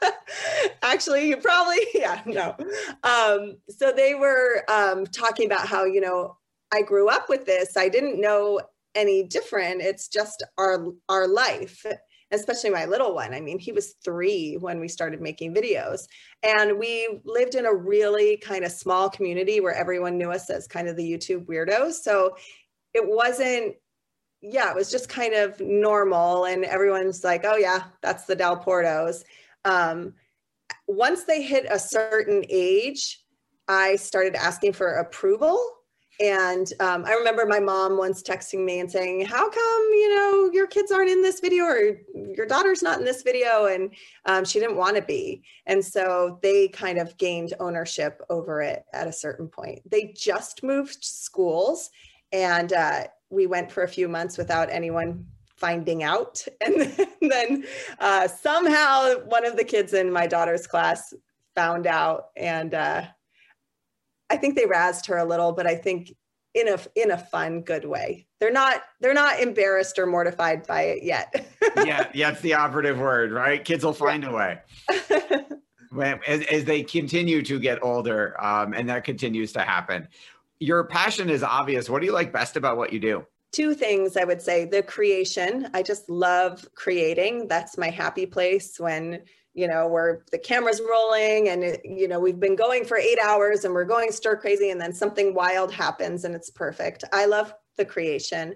actually, 0.83 1.29
you 1.29 1.37
probably, 1.37 1.79
yeah, 1.95 2.23
no. 2.27 2.57
Um, 3.05 3.59
so 3.69 3.93
they 3.93 4.15
were 4.15 4.65
um, 4.69 5.07
talking 5.07 5.47
about 5.47 5.67
how, 5.67 5.85
you 5.85 6.01
know, 6.01 6.39
I 6.73 6.83
grew 6.83 7.09
up 7.09 7.29
with 7.29 7.47
this. 7.47 7.77
I 7.77 7.89
didn't 7.89 8.21
know 8.21 8.61
any 8.95 9.23
different. 9.23 9.83
It's 9.83 10.09
just 10.09 10.45
our 10.59 10.87
our 11.09 11.29
life, 11.29 11.85
especially 12.31 12.71
my 12.71 12.87
little 12.87 13.15
one. 13.15 13.35
I 13.35 13.41
mean, 13.41 13.59
he 13.59 13.73
was 13.73 13.95
3 14.05 14.59
when 14.61 14.81
we 14.81 14.89
started 14.89 15.21
making 15.21 15.55
videos. 15.55 16.03
And 16.43 16.79
we 16.79 17.21
lived 17.25 17.55
in 17.55 17.67
a 17.67 17.75
really 17.75 18.37
kind 18.37 18.65
of 18.65 18.73
small 18.73 19.11
community 19.11 19.61
where 19.61 19.75
everyone 19.75 20.19
knew 20.19 20.31
us 20.31 20.51
as 20.51 20.67
kind 20.67 20.89
of 20.89 20.97
the 20.97 21.13
YouTube 21.13 21.47
weirdos. 21.47 21.95
So 21.95 22.37
it 22.95 23.07
wasn't 23.07 23.77
yeah, 24.43 24.71
it 24.71 24.77
was 24.77 24.91
just 24.91 25.09
kind 25.09 25.35
of 25.35 25.61
normal. 25.61 26.47
And 26.47 26.65
everyone's 26.65 27.23
like, 27.25 27.45
oh, 27.45 27.57
yeah, 27.57 27.85
that's 28.03 28.25
the 28.25 28.37
Dalportos. 28.37 29.23
Um, 29.65 30.15
once 30.87 31.25
they 31.25 31.43
hit 31.43 31.67
a 31.71 31.79
certain 31.79 32.45
age, 32.49 33.23
I 33.69 33.97
started 33.97 34.35
asking 34.35 34.73
for 34.73 34.95
approval. 34.95 35.63
And 36.21 36.71
um, 36.81 37.05
I 37.07 37.13
remember 37.13 37.47
my 37.47 37.61
mom 37.61 37.97
once 37.97 38.23
texting 38.23 38.63
me 38.63 38.81
and 38.81 38.91
saying, 38.91 39.25
How 39.25 39.49
come, 39.49 39.89
you 39.93 40.15
know, 40.15 40.51
your 40.53 40.67
kids 40.67 40.93
aren't 40.93 41.11
in 41.11 41.23
this 41.23 41.41
video 41.41 41.65
or 41.65 41.97
your 42.15 42.47
daughter's 42.47 42.83
not 42.83 42.99
in 42.99 43.07
this 43.07 43.23
video? 43.23 43.67
And 43.67 43.95
um, 44.27 44.45
she 44.45 44.61
didn't 44.61 44.77
want 44.77 44.97
to 44.97 45.03
be. 45.03 45.43
And 45.67 45.83
so 45.83 46.39
they 46.43 46.69
kind 46.69 46.99
of 46.99 47.17
gained 47.17 47.55
ownership 47.59 48.21
over 48.29 48.61
it 48.61 48.85
at 48.93 49.09
a 49.09 49.13
certain 49.13 49.49
point. 49.49 49.81
They 49.91 50.13
just 50.15 50.63
moved 50.63 51.03
schools 51.03 51.91
and 52.33 52.73
uh, 52.73 53.05
we 53.31 53.47
went 53.47 53.73
for 53.73 53.83
a 53.83 53.89
few 53.89 54.09
months 54.09 54.37
without 54.37 54.71
anyone 54.71 55.27
finding 55.57 56.03
out. 56.03 56.45
And 57.23 57.31
then 57.31 57.65
uh, 57.99 58.27
somehow 58.29 59.15
one 59.27 59.47
of 59.47 59.57
the 59.57 59.65
kids 59.65 59.95
in 59.95 60.11
my 60.13 60.27
daughter's 60.27 60.67
class 60.67 61.15
found 61.55 61.87
out 61.87 62.29
and 62.37 62.75
uh, 62.75 63.03
I 64.31 64.37
think 64.37 64.57
they 64.57 64.65
razzed 64.65 65.07
her 65.09 65.19
a 65.19 65.25
little, 65.25 65.53
but 65.53 65.67
I 65.67 65.75
think 65.75 66.15
in 66.55 66.69
a 66.69 66.79
in 66.97 67.11
a 67.11 67.19
fun, 67.19 67.63
good 67.63 67.85
way. 67.85 68.27
They're 68.39 68.53
not 68.53 68.83
they're 69.01 69.15
not 69.15 69.41
embarrassed 69.41 69.99
or 69.99 70.07
mortified 70.07 70.67
by 70.67 70.83
it 70.83 71.03
yet. 71.03 71.47
yeah, 71.77 72.09
yeah, 72.15 72.31
it's 72.31 72.41
the 72.41 72.55
operative 72.55 72.99
word, 72.99 73.33
right? 73.33 73.65
Kids 73.65 73.85
will 73.85 73.93
find 73.93 74.25
a 74.25 74.33
way. 74.33 74.59
when, 75.91 76.21
as, 76.27 76.43
as, 76.47 76.65
they 76.65 76.83
continue 76.83 77.43
to 77.43 77.59
get 77.59 77.83
older, 77.83 78.43
um, 78.43 78.75
and 78.75 78.89
that 78.89 79.05
continues 79.05 79.53
to 79.53 79.61
happen. 79.61 80.09
Your 80.59 80.85
passion 80.85 81.31
is 81.31 81.43
obvious. 81.43 81.89
What 81.89 82.01
do 82.01 82.07
you 82.07 82.13
like 82.13 82.33
best 82.33 82.57
about 82.57 82.77
what 82.77 82.93
you 82.93 83.01
do? 83.01 83.27
Two 83.53 83.75
things 83.75 84.17
I 84.17 84.25
would 84.25 84.41
say 84.41 84.65
the 84.65 84.83
creation. 84.83 85.69
I 85.75 85.83
just 85.83 86.09
love 86.09 86.69
creating. 86.75 87.49
That's 87.49 87.77
my 87.77 87.91
happy 87.91 88.27
place 88.27 88.79
when, 88.79 89.23
you 89.55 89.67
know, 89.67 89.89
where 89.89 90.25
the 90.31 90.39
camera's 90.39 90.81
rolling 90.89 91.49
and, 91.49 91.65
it, 91.65 91.81
you 91.85 92.07
know, 92.07 92.21
we've 92.21 92.39
been 92.39 92.57
going 92.57 92.85
for 92.85 92.97
eight 92.97 93.19
hours 93.23 93.65
and 93.65 93.75
we're 93.75 93.85
going 93.85 94.13
stir 94.13 94.37
crazy 94.37 94.71
and 94.71 94.81
then 94.81 94.93
something 94.93 95.35
wild 95.35 95.73
happens 95.73 96.25
and 96.25 96.35
it's 96.35 96.51
perfect. 96.51 97.03
I 97.13 97.27
love 97.27 97.53
the 97.77 97.85
creation. 97.85 98.55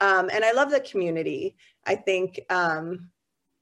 Um, 0.00 0.30
and 0.32 0.44
I 0.44 0.50
love 0.50 0.70
the 0.70 0.80
community. 0.80 1.56
I 1.86 1.94
think 1.94 2.40
um, 2.50 3.10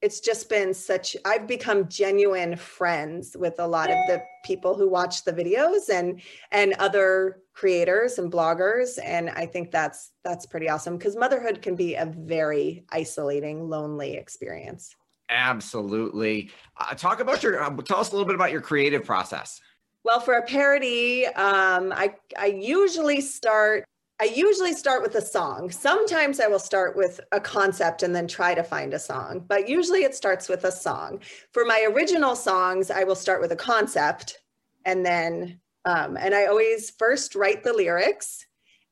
it's 0.02 0.20
just 0.20 0.48
been 0.48 0.72
such 0.72 1.16
i've 1.24 1.46
become 1.46 1.88
genuine 1.88 2.56
friends 2.56 3.36
with 3.38 3.58
a 3.58 3.66
lot 3.66 3.90
of 3.90 3.98
the 4.06 4.22
people 4.44 4.74
who 4.74 4.88
watch 4.88 5.24
the 5.24 5.32
videos 5.32 5.90
and 5.92 6.20
and 6.52 6.74
other 6.74 7.42
creators 7.52 8.18
and 8.18 8.32
bloggers. 8.32 8.98
And 9.02 9.28
i 9.30 9.44
think 9.46 9.70
that's 9.70 10.12
that's 10.24 10.46
pretty 10.46 10.68
awesome 10.68 10.96
because 10.96 11.16
motherhood 11.16 11.60
can 11.62 11.76
be 11.76 11.94
a 11.94 12.06
very 12.06 12.84
isolating 12.90 13.68
lonely 13.68 14.14
experience. 14.14 14.94
Absolutely. 15.28 16.50
Uh, 16.76 16.94
talk 16.94 17.20
about 17.20 17.42
your 17.42 17.62
uh, 17.62 17.70
tell 17.82 17.98
us 17.98 18.08
a 18.08 18.12
little 18.12 18.26
bit 18.26 18.34
about 18.34 18.50
your 18.50 18.62
creative 18.62 19.04
process. 19.04 19.60
Well 20.04 20.20
for 20.20 20.34
a 20.34 20.42
parody 20.42 21.26
um, 21.26 21.92
i 21.92 22.14
i 22.38 22.46
usually 22.46 23.20
start 23.20 23.84
I 24.20 24.24
usually 24.24 24.74
start 24.74 25.02
with 25.02 25.14
a 25.14 25.22
song. 25.22 25.70
Sometimes 25.70 26.40
I 26.40 26.46
will 26.46 26.58
start 26.58 26.94
with 26.94 27.20
a 27.32 27.40
concept 27.40 28.02
and 28.02 28.14
then 28.14 28.28
try 28.28 28.54
to 28.54 28.62
find 28.62 28.92
a 28.92 28.98
song, 28.98 29.46
but 29.48 29.66
usually 29.66 30.04
it 30.04 30.14
starts 30.14 30.46
with 30.46 30.64
a 30.64 30.72
song. 30.72 31.20
For 31.54 31.64
my 31.64 31.86
original 31.90 32.36
songs, 32.36 32.90
I 32.90 33.04
will 33.04 33.14
start 33.14 33.40
with 33.40 33.50
a 33.52 33.56
concept 33.56 34.36
and 34.84 35.06
then, 35.06 35.58
um, 35.86 36.18
and 36.18 36.34
I 36.34 36.46
always 36.46 36.90
first 36.98 37.34
write 37.34 37.64
the 37.64 37.72
lyrics 37.72 38.44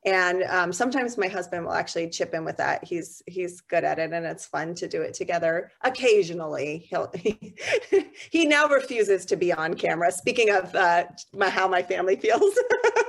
and 0.04 0.44
um, 0.44 0.72
sometimes 0.72 1.18
my 1.18 1.28
husband 1.28 1.64
will 1.64 1.72
actually 1.72 2.08
chip 2.08 2.32
in 2.32 2.44
with 2.44 2.56
that. 2.58 2.84
He's 2.84 3.22
he's 3.26 3.60
good 3.60 3.84
at 3.84 3.98
it 3.98 4.12
and 4.12 4.24
it's 4.24 4.46
fun 4.46 4.74
to 4.76 4.88
do 4.88 5.02
it 5.02 5.14
together. 5.14 5.72
Occasionally 5.82 6.86
he'll 6.88 7.12
he, 8.30 8.46
now 8.46 8.66
refuses 8.68 9.24
to 9.26 9.36
be 9.36 9.52
on 9.52 9.74
camera. 9.74 10.12
Speaking 10.12 10.50
of 10.50 10.74
uh, 10.74 11.04
my, 11.34 11.50
how 11.50 11.66
my 11.68 11.82
family 11.82 12.16
feels 12.16 12.58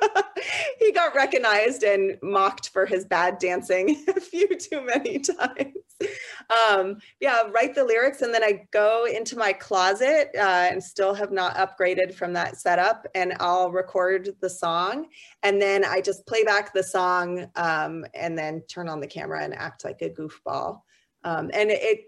he 0.79 0.91
got 0.91 1.15
recognized 1.15 1.83
and 1.83 2.17
mocked 2.23 2.69
for 2.69 2.85
his 2.85 3.05
bad 3.05 3.37
dancing 3.37 4.03
a 4.15 4.19
few 4.19 4.47
too 4.57 4.81
many 4.81 5.19
times 5.19 5.88
um, 6.71 6.97
yeah 7.19 7.43
write 7.53 7.75
the 7.75 7.83
lyrics 7.83 8.21
and 8.21 8.33
then 8.33 8.43
i 8.43 8.65
go 8.71 9.05
into 9.05 9.37
my 9.37 9.51
closet 9.51 10.29
uh, 10.35 10.69
and 10.71 10.83
still 10.83 11.13
have 11.13 11.31
not 11.31 11.55
upgraded 11.55 12.13
from 12.13 12.33
that 12.33 12.57
setup 12.57 13.05
and 13.15 13.33
i'll 13.39 13.71
record 13.71 14.29
the 14.41 14.49
song 14.49 15.07
and 15.43 15.61
then 15.61 15.83
i 15.83 15.99
just 15.99 16.25
play 16.25 16.43
back 16.43 16.73
the 16.73 16.83
song 16.83 17.45
um, 17.55 18.05
and 18.13 18.37
then 18.37 18.61
turn 18.67 18.89
on 18.89 18.99
the 18.99 19.07
camera 19.07 19.43
and 19.43 19.53
act 19.53 19.83
like 19.83 20.01
a 20.01 20.09
goofball. 20.09 20.81
Um, 21.23 21.49
and 21.53 21.69
it 21.69 22.05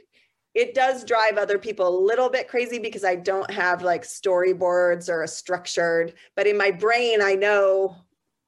it 0.54 0.74
does 0.74 1.06
drive 1.06 1.38
other 1.38 1.58
people 1.58 1.88
a 1.88 2.06
little 2.06 2.30
bit 2.30 2.50
crazy 2.50 2.78
because 2.78 3.06
I 3.06 3.16
don't 3.16 3.50
have 3.50 3.84
like 3.84 4.04
storyboards 4.04 5.08
or 5.08 5.24
a 5.24 5.28
structured, 5.28 6.14
but 6.36 6.46
in 6.46 6.58
my 6.58 6.72
brain 6.72 7.22
I 7.22 7.36
know 7.36 7.96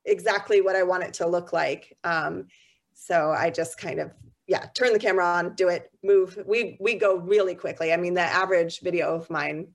exactly 0.06 0.60
what 0.60 0.76
I 0.76 0.84
want 0.84 1.04
it 1.04 1.14
to 1.16 1.28
look 1.28 1.54
like. 1.54 1.98
Um, 2.04 2.48
so 2.94 3.32
I 3.32 3.50
just 3.50 3.78
kind 3.78 4.00
of 4.00 4.12
yeah, 4.48 4.66
turn 4.74 4.94
the 4.94 5.00
camera 5.00 5.26
on, 5.26 5.56
do 5.56 5.70
it, 5.70 5.90
move. 6.04 6.38
We 6.46 6.78
we 6.80 6.96
go 6.96 7.18
really 7.18 7.56
quickly. 7.56 7.94
I 7.94 7.98
mean, 7.98 8.14
the 8.14 8.22
average 8.22 8.82
video 8.82 9.16
of 9.16 9.30
mine 9.30 9.70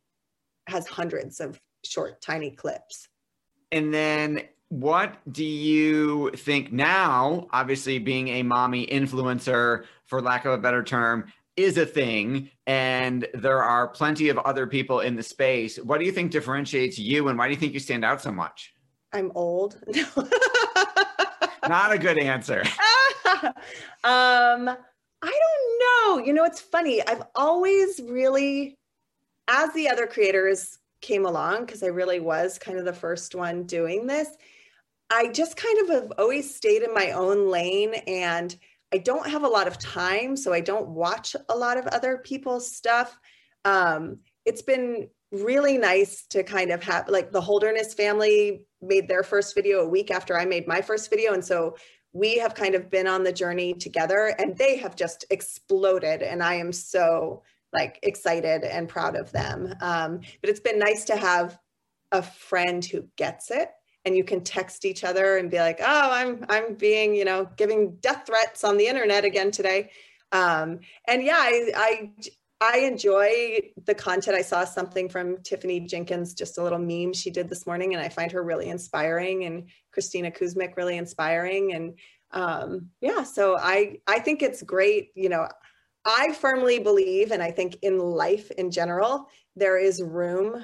has 0.66 0.86
hundreds 0.86 1.40
of 1.40 1.60
short, 1.84 2.20
tiny 2.20 2.50
clips. 2.50 3.08
And 3.72 3.92
then 3.92 4.42
what 4.68 5.16
do 5.30 5.44
you 5.44 6.30
think 6.32 6.72
now 6.72 7.46
obviously 7.52 7.98
being 7.98 8.28
a 8.28 8.42
mommy 8.42 8.86
influencer 8.86 9.84
for 10.06 10.20
lack 10.20 10.44
of 10.44 10.52
a 10.52 10.58
better 10.58 10.82
term 10.82 11.24
is 11.56 11.78
a 11.78 11.86
thing 11.86 12.50
and 12.66 13.26
there 13.34 13.62
are 13.62 13.88
plenty 13.88 14.28
of 14.28 14.38
other 14.38 14.66
people 14.66 15.00
in 15.00 15.16
the 15.16 15.22
space 15.22 15.78
what 15.78 15.98
do 15.98 16.04
you 16.04 16.12
think 16.12 16.30
differentiates 16.30 16.98
you 16.98 17.28
and 17.28 17.38
why 17.38 17.48
do 17.48 17.54
you 17.54 17.58
think 17.58 17.72
you 17.72 17.80
stand 17.80 18.04
out 18.04 18.20
so 18.20 18.30
much 18.30 18.74
i'm 19.14 19.32
old 19.34 19.80
not 21.68 21.90
a 21.90 21.98
good 21.98 22.18
answer 22.18 22.62
um 24.04 24.68
i 25.22 25.40
don't 25.42 26.18
know 26.18 26.24
you 26.24 26.32
know 26.32 26.44
it's 26.44 26.60
funny 26.60 27.06
i've 27.06 27.22
always 27.34 28.00
really 28.08 28.76
as 29.48 29.72
the 29.74 29.88
other 29.88 30.06
creators 30.06 30.78
came 31.00 31.26
along 31.26 31.64
because 31.64 31.82
i 31.82 31.86
really 31.86 32.20
was 32.20 32.58
kind 32.58 32.78
of 32.78 32.84
the 32.84 32.92
first 32.92 33.34
one 33.34 33.64
doing 33.64 34.06
this 34.06 34.28
I 35.10 35.28
just 35.28 35.56
kind 35.56 35.78
of 35.80 35.88
have 35.88 36.12
always 36.18 36.54
stayed 36.54 36.82
in 36.82 36.92
my 36.92 37.12
own 37.12 37.48
lane 37.48 37.94
and 38.06 38.54
I 38.92 38.98
don't 38.98 39.28
have 39.28 39.42
a 39.42 39.48
lot 39.48 39.66
of 39.66 39.78
time, 39.78 40.36
so 40.36 40.52
I 40.52 40.60
don't 40.60 40.88
watch 40.88 41.36
a 41.48 41.56
lot 41.56 41.76
of 41.76 41.86
other 41.88 42.18
people's 42.18 42.74
stuff. 42.74 43.18
Um, 43.64 44.18
it's 44.44 44.62
been 44.62 45.08
really 45.30 45.76
nice 45.76 46.24
to 46.30 46.42
kind 46.42 46.70
of 46.70 46.82
have 46.82 47.08
like 47.08 47.30
the 47.30 47.40
Holderness 47.40 47.92
family 47.92 48.62
made 48.80 49.08
their 49.08 49.22
first 49.22 49.54
video 49.54 49.80
a 49.80 49.88
week 49.88 50.10
after 50.10 50.38
I 50.38 50.46
made 50.46 50.66
my 50.66 50.80
first 50.80 51.10
video. 51.10 51.34
And 51.34 51.44
so 51.44 51.76
we 52.12 52.38
have 52.38 52.54
kind 52.54 52.74
of 52.74 52.90
been 52.90 53.06
on 53.06 53.22
the 53.22 53.32
journey 53.32 53.74
together 53.74 54.34
and 54.38 54.56
they 54.56 54.76
have 54.78 54.96
just 54.96 55.24
exploded. 55.30 56.22
And 56.22 56.42
I 56.42 56.54
am 56.54 56.72
so 56.72 57.42
like 57.72 57.98
excited 58.02 58.64
and 58.64 58.88
proud 58.88 59.14
of 59.16 59.30
them. 59.32 59.74
Um, 59.80 60.20
but 60.40 60.50
it's 60.50 60.60
been 60.60 60.78
nice 60.78 61.04
to 61.04 61.16
have 61.16 61.58
a 62.12 62.22
friend 62.22 62.84
who 62.84 63.04
gets 63.16 63.50
it 63.50 63.70
and 64.04 64.16
you 64.16 64.24
can 64.24 64.42
text 64.42 64.84
each 64.84 65.04
other 65.04 65.36
and 65.36 65.50
be 65.50 65.58
like, 65.58 65.80
"Oh, 65.80 66.10
I'm 66.10 66.44
I'm 66.48 66.74
being, 66.74 67.14
you 67.14 67.24
know, 67.24 67.48
giving 67.56 67.96
death 67.96 68.24
threats 68.26 68.64
on 68.64 68.78
the 68.78 68.86
internet 68.86 69.24
again 69.24 69.50
today." 69.50 69.90
Um, 70.32 70.80
and 71.06 71.22
yeah, 71.22 71.36
I, 71.38 71.72
I 71.76 72.12
I 72.60 72.78
enjoy 72.78 73.58
the 73.84 73.94
content. 73.94 74.36
I 74.36 74.42
saw 74.42 74.64
something 74.64 75.08
from 75.08 75.40
Tiffany 75.42 75.80
Jenkins, 75.80 76.34
just 76.34 76.58
a 76.58 76.62
little 76.62 76.78
meme 76.78 77.12
she 77.12 77.30
did 77.30 77.48
this 77.48 77.66
morning, 77.66 77.94
and 77.94 78.02
I 78.02 78.08
find 78.08 78.32
her 78.32 78.42
really 78.42 78.68
inspiring, 78.68 79.44
and 79.44 79.68
Kristina 79.96 80.36
Kuzmic 80.36 80.76
really 80.76 80.96
inspiring, 80.96 81.72
and 81.72 81.98
um, 82.32 82.90
yeah, 83.00 83.22
so 83.22 83.56
I 83.56 83.98
I 84.06 84.18
think 84.18 84.42
it's 84.42 84.62
great. 84.62 85.10
You 85.14 85.28
know, 85.28 85.48
I 86.04 86.32
firmly 86.32 86.80
believe, 86.80 87.30
and 87.30 87.42
I 87.42 87.52
think 87.52 87.78
in 87.82 87.98
life 87.98 88.50
in 88.52 88.70
general, 88.70 89.28
there 89.54 89.78
is 89.78 90.02
room 90.02 90.62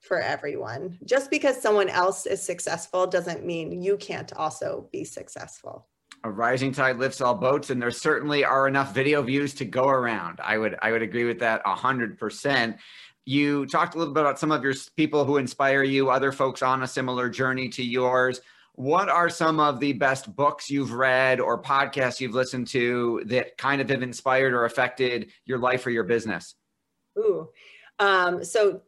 for 0.00 0.20
everyone. 0.20 0.98
Just 1.04 1.30
because 1.30 1.60
someone 1.60 1.88
else 1.88 2.26
is 2.26 2.42
successful 2.42 3.06
doesn't 3.06 3.44
mean 3.44 3.82
you 3.82 3.96
can't 3.96 4.32
also 4.34 4.88
be 4.92 5.04
successful. 5.04 5.86
A 6.26 6.28
rising 6.28 6.72
tide 6.72 6.98
lifts 6.98 7.20
all 7.20 7.36
boats, 7.36 7.70
and 7.70 7.80
there 7.80 7.92
certainly 7.92 8.44
are 8.44 8.66
enough 8.66 8.92
video 8.92 9.22
views 9.22 9.54
to 9.54 9.64
go 9.64 9.86
around. 9.86 10.40
I 10.42 10.58
would 10.58 10.74
I 10.82 10.90
would 10.90 11.02
agree 11.02 11.22
with 11.22 11.38
that 11.38 11.62
a 11.64 11.72
hundred 11.72 12.18
percent. 12.18 12.78
You 13.24 13.64
talked 13.66 13.94
a 13.94 13.98
little 13.98 14.12
bit 14.12 14.22
about 14.22 14.40
some 14.40 14.50
of 14.50 14.60
your 14.64 14.74
people 14.96 15.24
who 15.24 15.36
inspire 15.36 15.84
you, 15.84 16.10
other 16.10 16.32
folks 16.32 16.62
on 16.62 16.82
a 16.82 16.88
similar 16.88 17.28
journey 17.28 17.68
to 17.68 17.84
yours. 17.84 18.40
What 18.74 19.08
are 19.08 19.30
some 19.30 19.60
of 19.60 19.78
the 19.78 19.92
best 19.92 20.34
books 20.34 20.68
you've 20.68 20.94
read 20.94 21.38
or 21.38 21.62
podcasts 21.62 22.20
you've 22.20 22.34
listened 22.34 22.66
to 22.68 23.22
that 23.26 23.56
kind 23.56 23.80
of 23.80 23.88
have 23.88 24.02
inspired 24.02 24.52
or 24.52 24.64
affected 24.64 25.30
your 25.44 25.58
life 25.58 25.86
or 25.86 25.90
your 25.90 26.02
business? 26.02 26.56
Ooh, 27.16 27.50
um, 28.00 28.42
so 28.42 28.82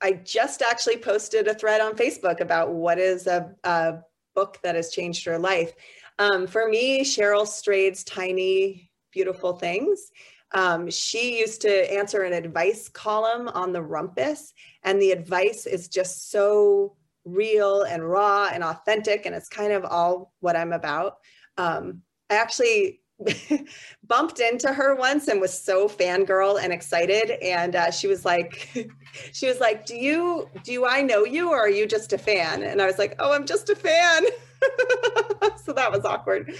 I 0.00 0.12
just 0.12 0.62
actually 0.62 0.96
posted 0.96 1.48
a 1.48 1.54
thread 1.54 1.82
on 1.82 1.96
Facebook 1.96 2.40
about 2.40 2.72
what 2.72 2.98
is 2.98 3.26
a, 3.26 3.54
a 3.62 3.98
book 4.34 4.58
that 4.62 4.74
has 4.74 4.90
changed 4.90 5.26
your 5.26 5.38
life. 5.38 5.74
Um, 6.18 6.46
for 6.46 6.68
me, 6.68 7.02
Cheryl 7.02 7.46
Strayed's 7.46 8.04
Tiny 8.04 8.90
Beautiful 9.12 9.54
Things. 9.54 10.10
Um, 10.52 10.90
she 10.90 11.38
used 11.38 11.62
to 11.62 11.92
answer 11.92 12.22
an 12.22 12.32
advice 12.32 12.88
column 12.88 13.48
on 13.48 13.72
the 13.72 13.82
Rumpus, 13.82 14.52
and 14.82 15.00
the 15.00 15.10
advice 15.10 15.66
is 15.66 15.88
just 15.88 16.30
so 16.30 16.96
real 17.24 17.82
and 17.82 18.08
raw 18.08 18.48
and 18.52 18.62
authentic, 18.62 19.26
and 19.26 19.34
it's 19.34 19.48
kind 19.48 19.72
of 19.72 19.84
all 19.84 20.32
what 20.40 20.56
I'm 20.56 20.72
about. 20.72 21.16
Um, 21.58 22.02
I 22.30 22.36
actually 22.36 23.00
bumped 24.06 24.40
into 24.40 24.72
her 24.72 24.94
once 24.94 25.28
and 25.28 25.40
was 25.40 25.58
so 25.58 25.88
fangirl 25.88 26.62
and 26.62 26.72
excited 26.72 27.30
and 27.42 27.74
uh, 27.74 27.90
she 27.90 28.06
was 28.06 28.26
like 28.26 28.68
she 29.32 29.48
was 29.48 29.58
like 29.58 29.86
do 29.86 29.96
you 29.96 30.46
do 30.64 30.84
i 30.84 31.00
know 31.00 31.24
you 31.24 31.48
or 31.48 31.58
are 31.58 31.68
you 31.68 31.86
just 31.86 32.12
a 32.12 32.18
fan 32.18 32.62
and 32.62 32.82
i 32.82 32.84
was 32.84 32.98
like 32.98 33.16
oh 33.18 33.32
i'm 33.32 33.46
just 33.46 33.70
a 33.70 33.74
fan 33.74 34.22
so 35.64 35.72
that 35.72 35.90
was 35.90 36.04
awkward. 36.04 36.54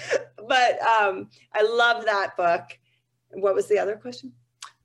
But 0.48 0.80
um, 0.82 1.28
i 1.54 1.62
love 1.62 2.04
that 2.04 2.36
book. 2.36 2.78
What 3.30 3.54
was 3.54 3.68
the 3.68 3.78
other 3.78 3.96
question? 3.96 4.32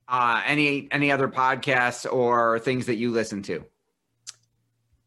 Uh, 0.07 0.41
any 0.45 0.87
any 0.91 1.11
other 1.11 1.27
podcasts 1.27 2.11
or 2.11 2.59
things 2.59 2.85
that 2.87 2.95
you 2.95 3.11
listen 3.11 3.41
to? 3.43 3.63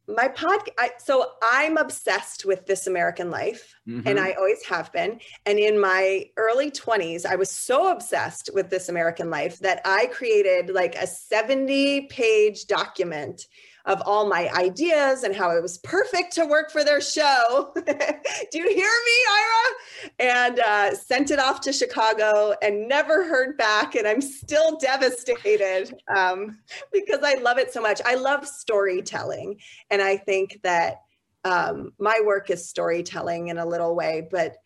My 0.06 0.28
podcast 0.28 1.00
so 1.00 1.32
i'm 1.42 1.78
obsessed 1.78 2.44
with 2.44 2.66
this 2.66 2.86
american 2.86 3.30
life 3.30 3.74
mm-hmm. 3.88 4.06
and 4.06 4.20
i 4.20 4.32
always 4.32 4.62
have 4.66 4.92
been. 4.92 5.18
And 5.46 5.58
in 5.58 5.80
my 5.80 6.26
early 6.36 6.70
20s 6.70 7.24
i 7.24 7.36
was 7.36 7.50
so 7.50 7.90
obsessed 7.90 8.50
with 8.52 8.68
this 8.68 8.88
american 8.90 9.30
life 9.30 9.58
that 9.60 9.80
i 9.84 10.06
created 10.06 10.70
like 10.70 10.94
a 10.94 11.06
70 11.06 12.02
page 12.08 12.66
document 12.66 13.46
of 13.86 14.02
all 14.06 14.26
my 14.26 14.48
ideas 14.50 15.24
and 15.24 15.36
how 15.36 15.50
it 15.50 15.60
was 15.60 15.78
perfect 15.78 16.32
to 16.32 16.46
work 16.46 16.70
for 16.70 16.84
their 16.84 17.00
show. 17.00 17.72
Do 17.74 18.58
you 18.58 18.68
hear 18.68 18.90
me, 19.04 19.18
Ira? 19.30 20.10
And 20.18 20.60
uh, 20.60 20.94
sent 20.94 21.30
it 21.30 21.38
off 21.38 21.60
to 21.62 21.72
Chicago 21.72 22.54
and 22.62 22.88
never 22.88 23.26
heard 23.26 23.58
back. 23.58 23.94
And 23.94 24.08
I'm 24.08 24.22
still 24.22 24.78
devastated 24.78 25.94
um, 26.14 26.58
because 26.92 27.20
I 27.22 27.34
love 27.34 27.58
it 27.58 27.72
so 27.72 27.82
much. 27.82 28.00
I 28.06 28.14
love 28.14 28.46
storytelling. 28.46 29.60
And 29.90 30.00
I 30.00 30.16
think 30.16 30.60
that 30.62 31.02
um, 31.44 31.92
my 31.98 32.20
work 32.24 32.48
is 32.48 32.66
storytelling 32.66 33.48
in 33.48 33.58
a 33.58 33.66
little 33.66 33.94
way, 33.94 34.26
but 34.30 34.56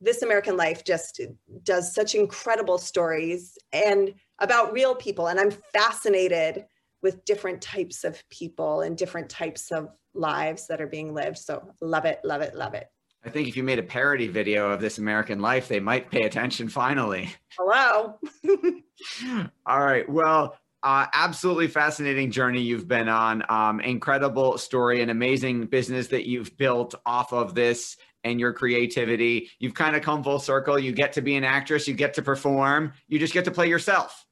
this 0.00 0.22
American 0.22 0.56
Life 0.56 0.82
just 0.82 1.20
does 1.62 1.94
such 1.94 2.14
incredible 2.14 2.78
stories 2.78 3.56
and 3.72 4.14
about 4.38 4.72
real 4.72 4.94
people. 4.94 5.28
And 5.28 5.38
I'm 5.38 5.52
fascinated 5.72 6.64
with 7.02 7.24
different 7.24 7.60
types 7.60 8.04
of 8.04 8.22
people 8.30 8.82
and 8.82 8.96
different 8.96 9.28
types 9.28 9.70
of 9.72 9.88
lives 10.14 10.66
that 10.68 10.80
are 10.80 10.86
being 10.86 11.14
lived. 11.14 11.38
So 11.38 11.62
love 11.80 12.04
it, 12.04 12.20
love 12.24 12.42
it, 12.42 12.54
love 12.54 12.74
it. 12.74 12.88
I 13.24 13.30
think 13.30 13.48
if 13.48 13.56
you 13.56 13.62
made 13.62 13.78
a 13.78 13.84
parody 13.84 14.26
video 14.26 14.70
of 14.70 14.80
This 14.80 14.98
American 14.98 15.40
Life, 15.40 15.68
they 15.68 15.80
might 15.80 16.10
pay 16.10 16.22
attention 16.22 16.68
finally. 16.68 17.32
Hello. 17.58 18.18
All 19.66 19.80
right. 19.80 20.08
Well, 20.08 20.56
uh, 20.82 21.06
absolutely 21.14 21.68
fascinating 21.68 22.32
journey 22.32 22.60
you've 22.60 22.88
been 22.88 23.08
on. 23.08 23.44
Um, 23.48 23.80
incredible 23.80 24.58
story, 24.58 25.02
an 25.02 25.10
amazing 25.10 25.66
business 25.66 26.08
that 26.08 26.28
you've 26.28 26.56
built 26.56 26.96
off 27.06 27.32
of 27.32 27.54
this 27.54 27.96
and 28.24 28.40
your 28.40 28.52
creativity. 28.52 29.50
You've 29.60 29.74
kind 29.74 29.94
of 29.94 30.02
come 30.02 30.24
full 30.24 30.40
circle. 30.40 30.78
You 30.78 30.90
get 30.90 31.12
to 31.12 31.22
be 31.22 31.36
an 31.36 31.44
actress, 31.44 31.86
you 31.86 31.94
get 31.94 32.14
to 32.14 32.22
perform, 32.22 32.92
you 33.06 33.20
just 33.20 33.32
get 33.32 33.44
to 33.44 33.52
play 33.52 33.68
yourself. 33.68 34.26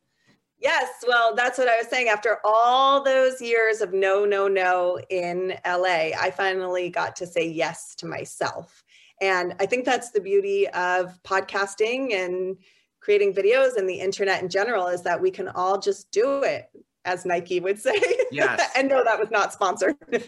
Yes, 0.60 0.88
well, 1.08 1.34
that's 1.34 1.58
what 1.58 1.68
I 1.68 1.78
was 1.78 1.88
saying. 1.88 2.08
After 2.08 2.38
all 2.44 3.02
those 3.02 3.40
years 3.40 3.80
of 3.80 3.94
no, 3.94 4.26
no, 4.26 4.46
no 4.46 5.00
in 5.08 5.54
LA, 5.66 6.10
I 6.18 6.32
finally 6.36 6.90
got 6.90 7.16
to 7.16 7.26
say 7.26 7.48
yes 7.48 7.94
to 7.96 8.06
myself. 8.06 8.84
And 9.22 9.54
I 9.58 9.66
think 9.66 9.84
that's 9.86 10.10
the 10.10 10.20
beauty 10.20 10.68
of 10.68 11.18
podcasting 11.22 12.14
and 12.14 12.56
creating 13.00 13.32
videos 13.32 13.76
and 13.76 13.88
the 13.88 13.98
internet 13.98 14.42
in 14.42 14.48
general 14.48 14.88
is 14.88 15.02
that 15.02 15.20
we 15.20 15.30
can 15.30 15.48
all 15.48 15.78
just 15.78 16.10
do 16.10 16.42
it, 16.42 16.68
as 17.06 17.24
Nike 17.24 17.60
would 17.60 17.78
say. 17.78 18.00
Yes. 18.30 18.70
and 18.76 18.88
no, 18.88 19.02
that 19.02 19.18
was 19.18 19.30
not 19.30 19.54
sponsored. 19.54 19.96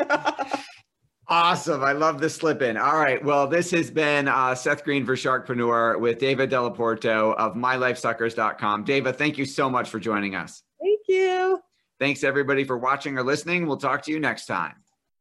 Awesome. 1.28 1.82
I 1.82 1.92
love 1.92 2.20
the 2.20 2.28
slip 2.28 2.62
in. 2.62 2.76
All 2.76 2.98
right. 2.98 3.24
Well, 3.24 3.46
this 3.46 3.70
has 3.70 3.90
been 3.90 4.28
uh, 4.28 4.54
Seth 4.54 4.84
Green 4.84 5.06
for 5.06 5.14
Sharkpreneur 5.14 5.98
with 6.00 6.18
Deva 6.18 6.46
Dalporto 6.46 7.34
of 7.36 7.54
mylifesuckers.com. 7.54 8.84
Deva, 8.84 9.12
thank 9.12 9.38
you 9.38 9.44
so 9.44 9.70
much 9.70 9.88
for 9.88 10.00
joining 10.00 10.34
us. 10.34 10.62
Thank 10.80 11.00
you. 11.08 11.60
Thanks, 12.00 12.24
everybody, 12.24 12.64
for 12.64 12.76
watching 12.76 13.16
or 13.16 13.22
listening. 13.22 13.66
We'll 13.66 13.76
talk 13.76 14.02
to 14.02 14.10
you 14.10 14.18
next 14.18 14.46
time. 14.46 14.74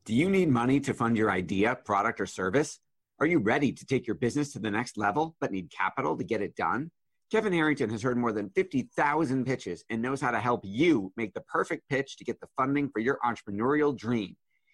Do 0.06 0.16
you 0.16 0.30
need 0.30 0.50
money 0.50 0.80
to 0.82 0.96
fund 0.96 1.16
your 1.16 1.30
idea, 1.30 1.76
product, 1.76 2.20
or 2.20 2.26
service? 2.26 2.80
Are 3.20 3.28
you 3.28 3.38
ready 3.38 3.72
to 3.72 3.86
take 3.86 4.08
your 4.08 4.16
business 4.16 4.54
to 4.54 4.60
the 4.60 4.72
next 4.72 4.98
level 4.98 5.36
but 5.40 5.52
need 5.52 5.70
capital 5.70 6.18
to 6.18 6.24
get 6.24 6.42
it 6.42 6.56
done? 6.56 6.90
Kevin 7.32 7.54
Harrington 7.54 7.92
has 7.92 8.02
heard 8.02 8.18
more 8.18 8.34
than 8.34 8.50
50,000 8.50 9.46
pitches 9.46 9.86
and 9.92 10.02
knows 10.02 10.20
how 10.20 10.32
to 10.32 10.40
help 10.40 10.62
you 10.64 11.14
make 11.16 11.36
the 11.36 11.42
perfect 11.42 11.88
pitch 11.88 12.18
to 12.18 12.26
get 12.26 12.42
the 12.42 12.48
funding 12.58 12.90
for 12.90 13.00
your 13.00 13.20
entrepreneurial 13.24 13.96
dream. 13.96 14.36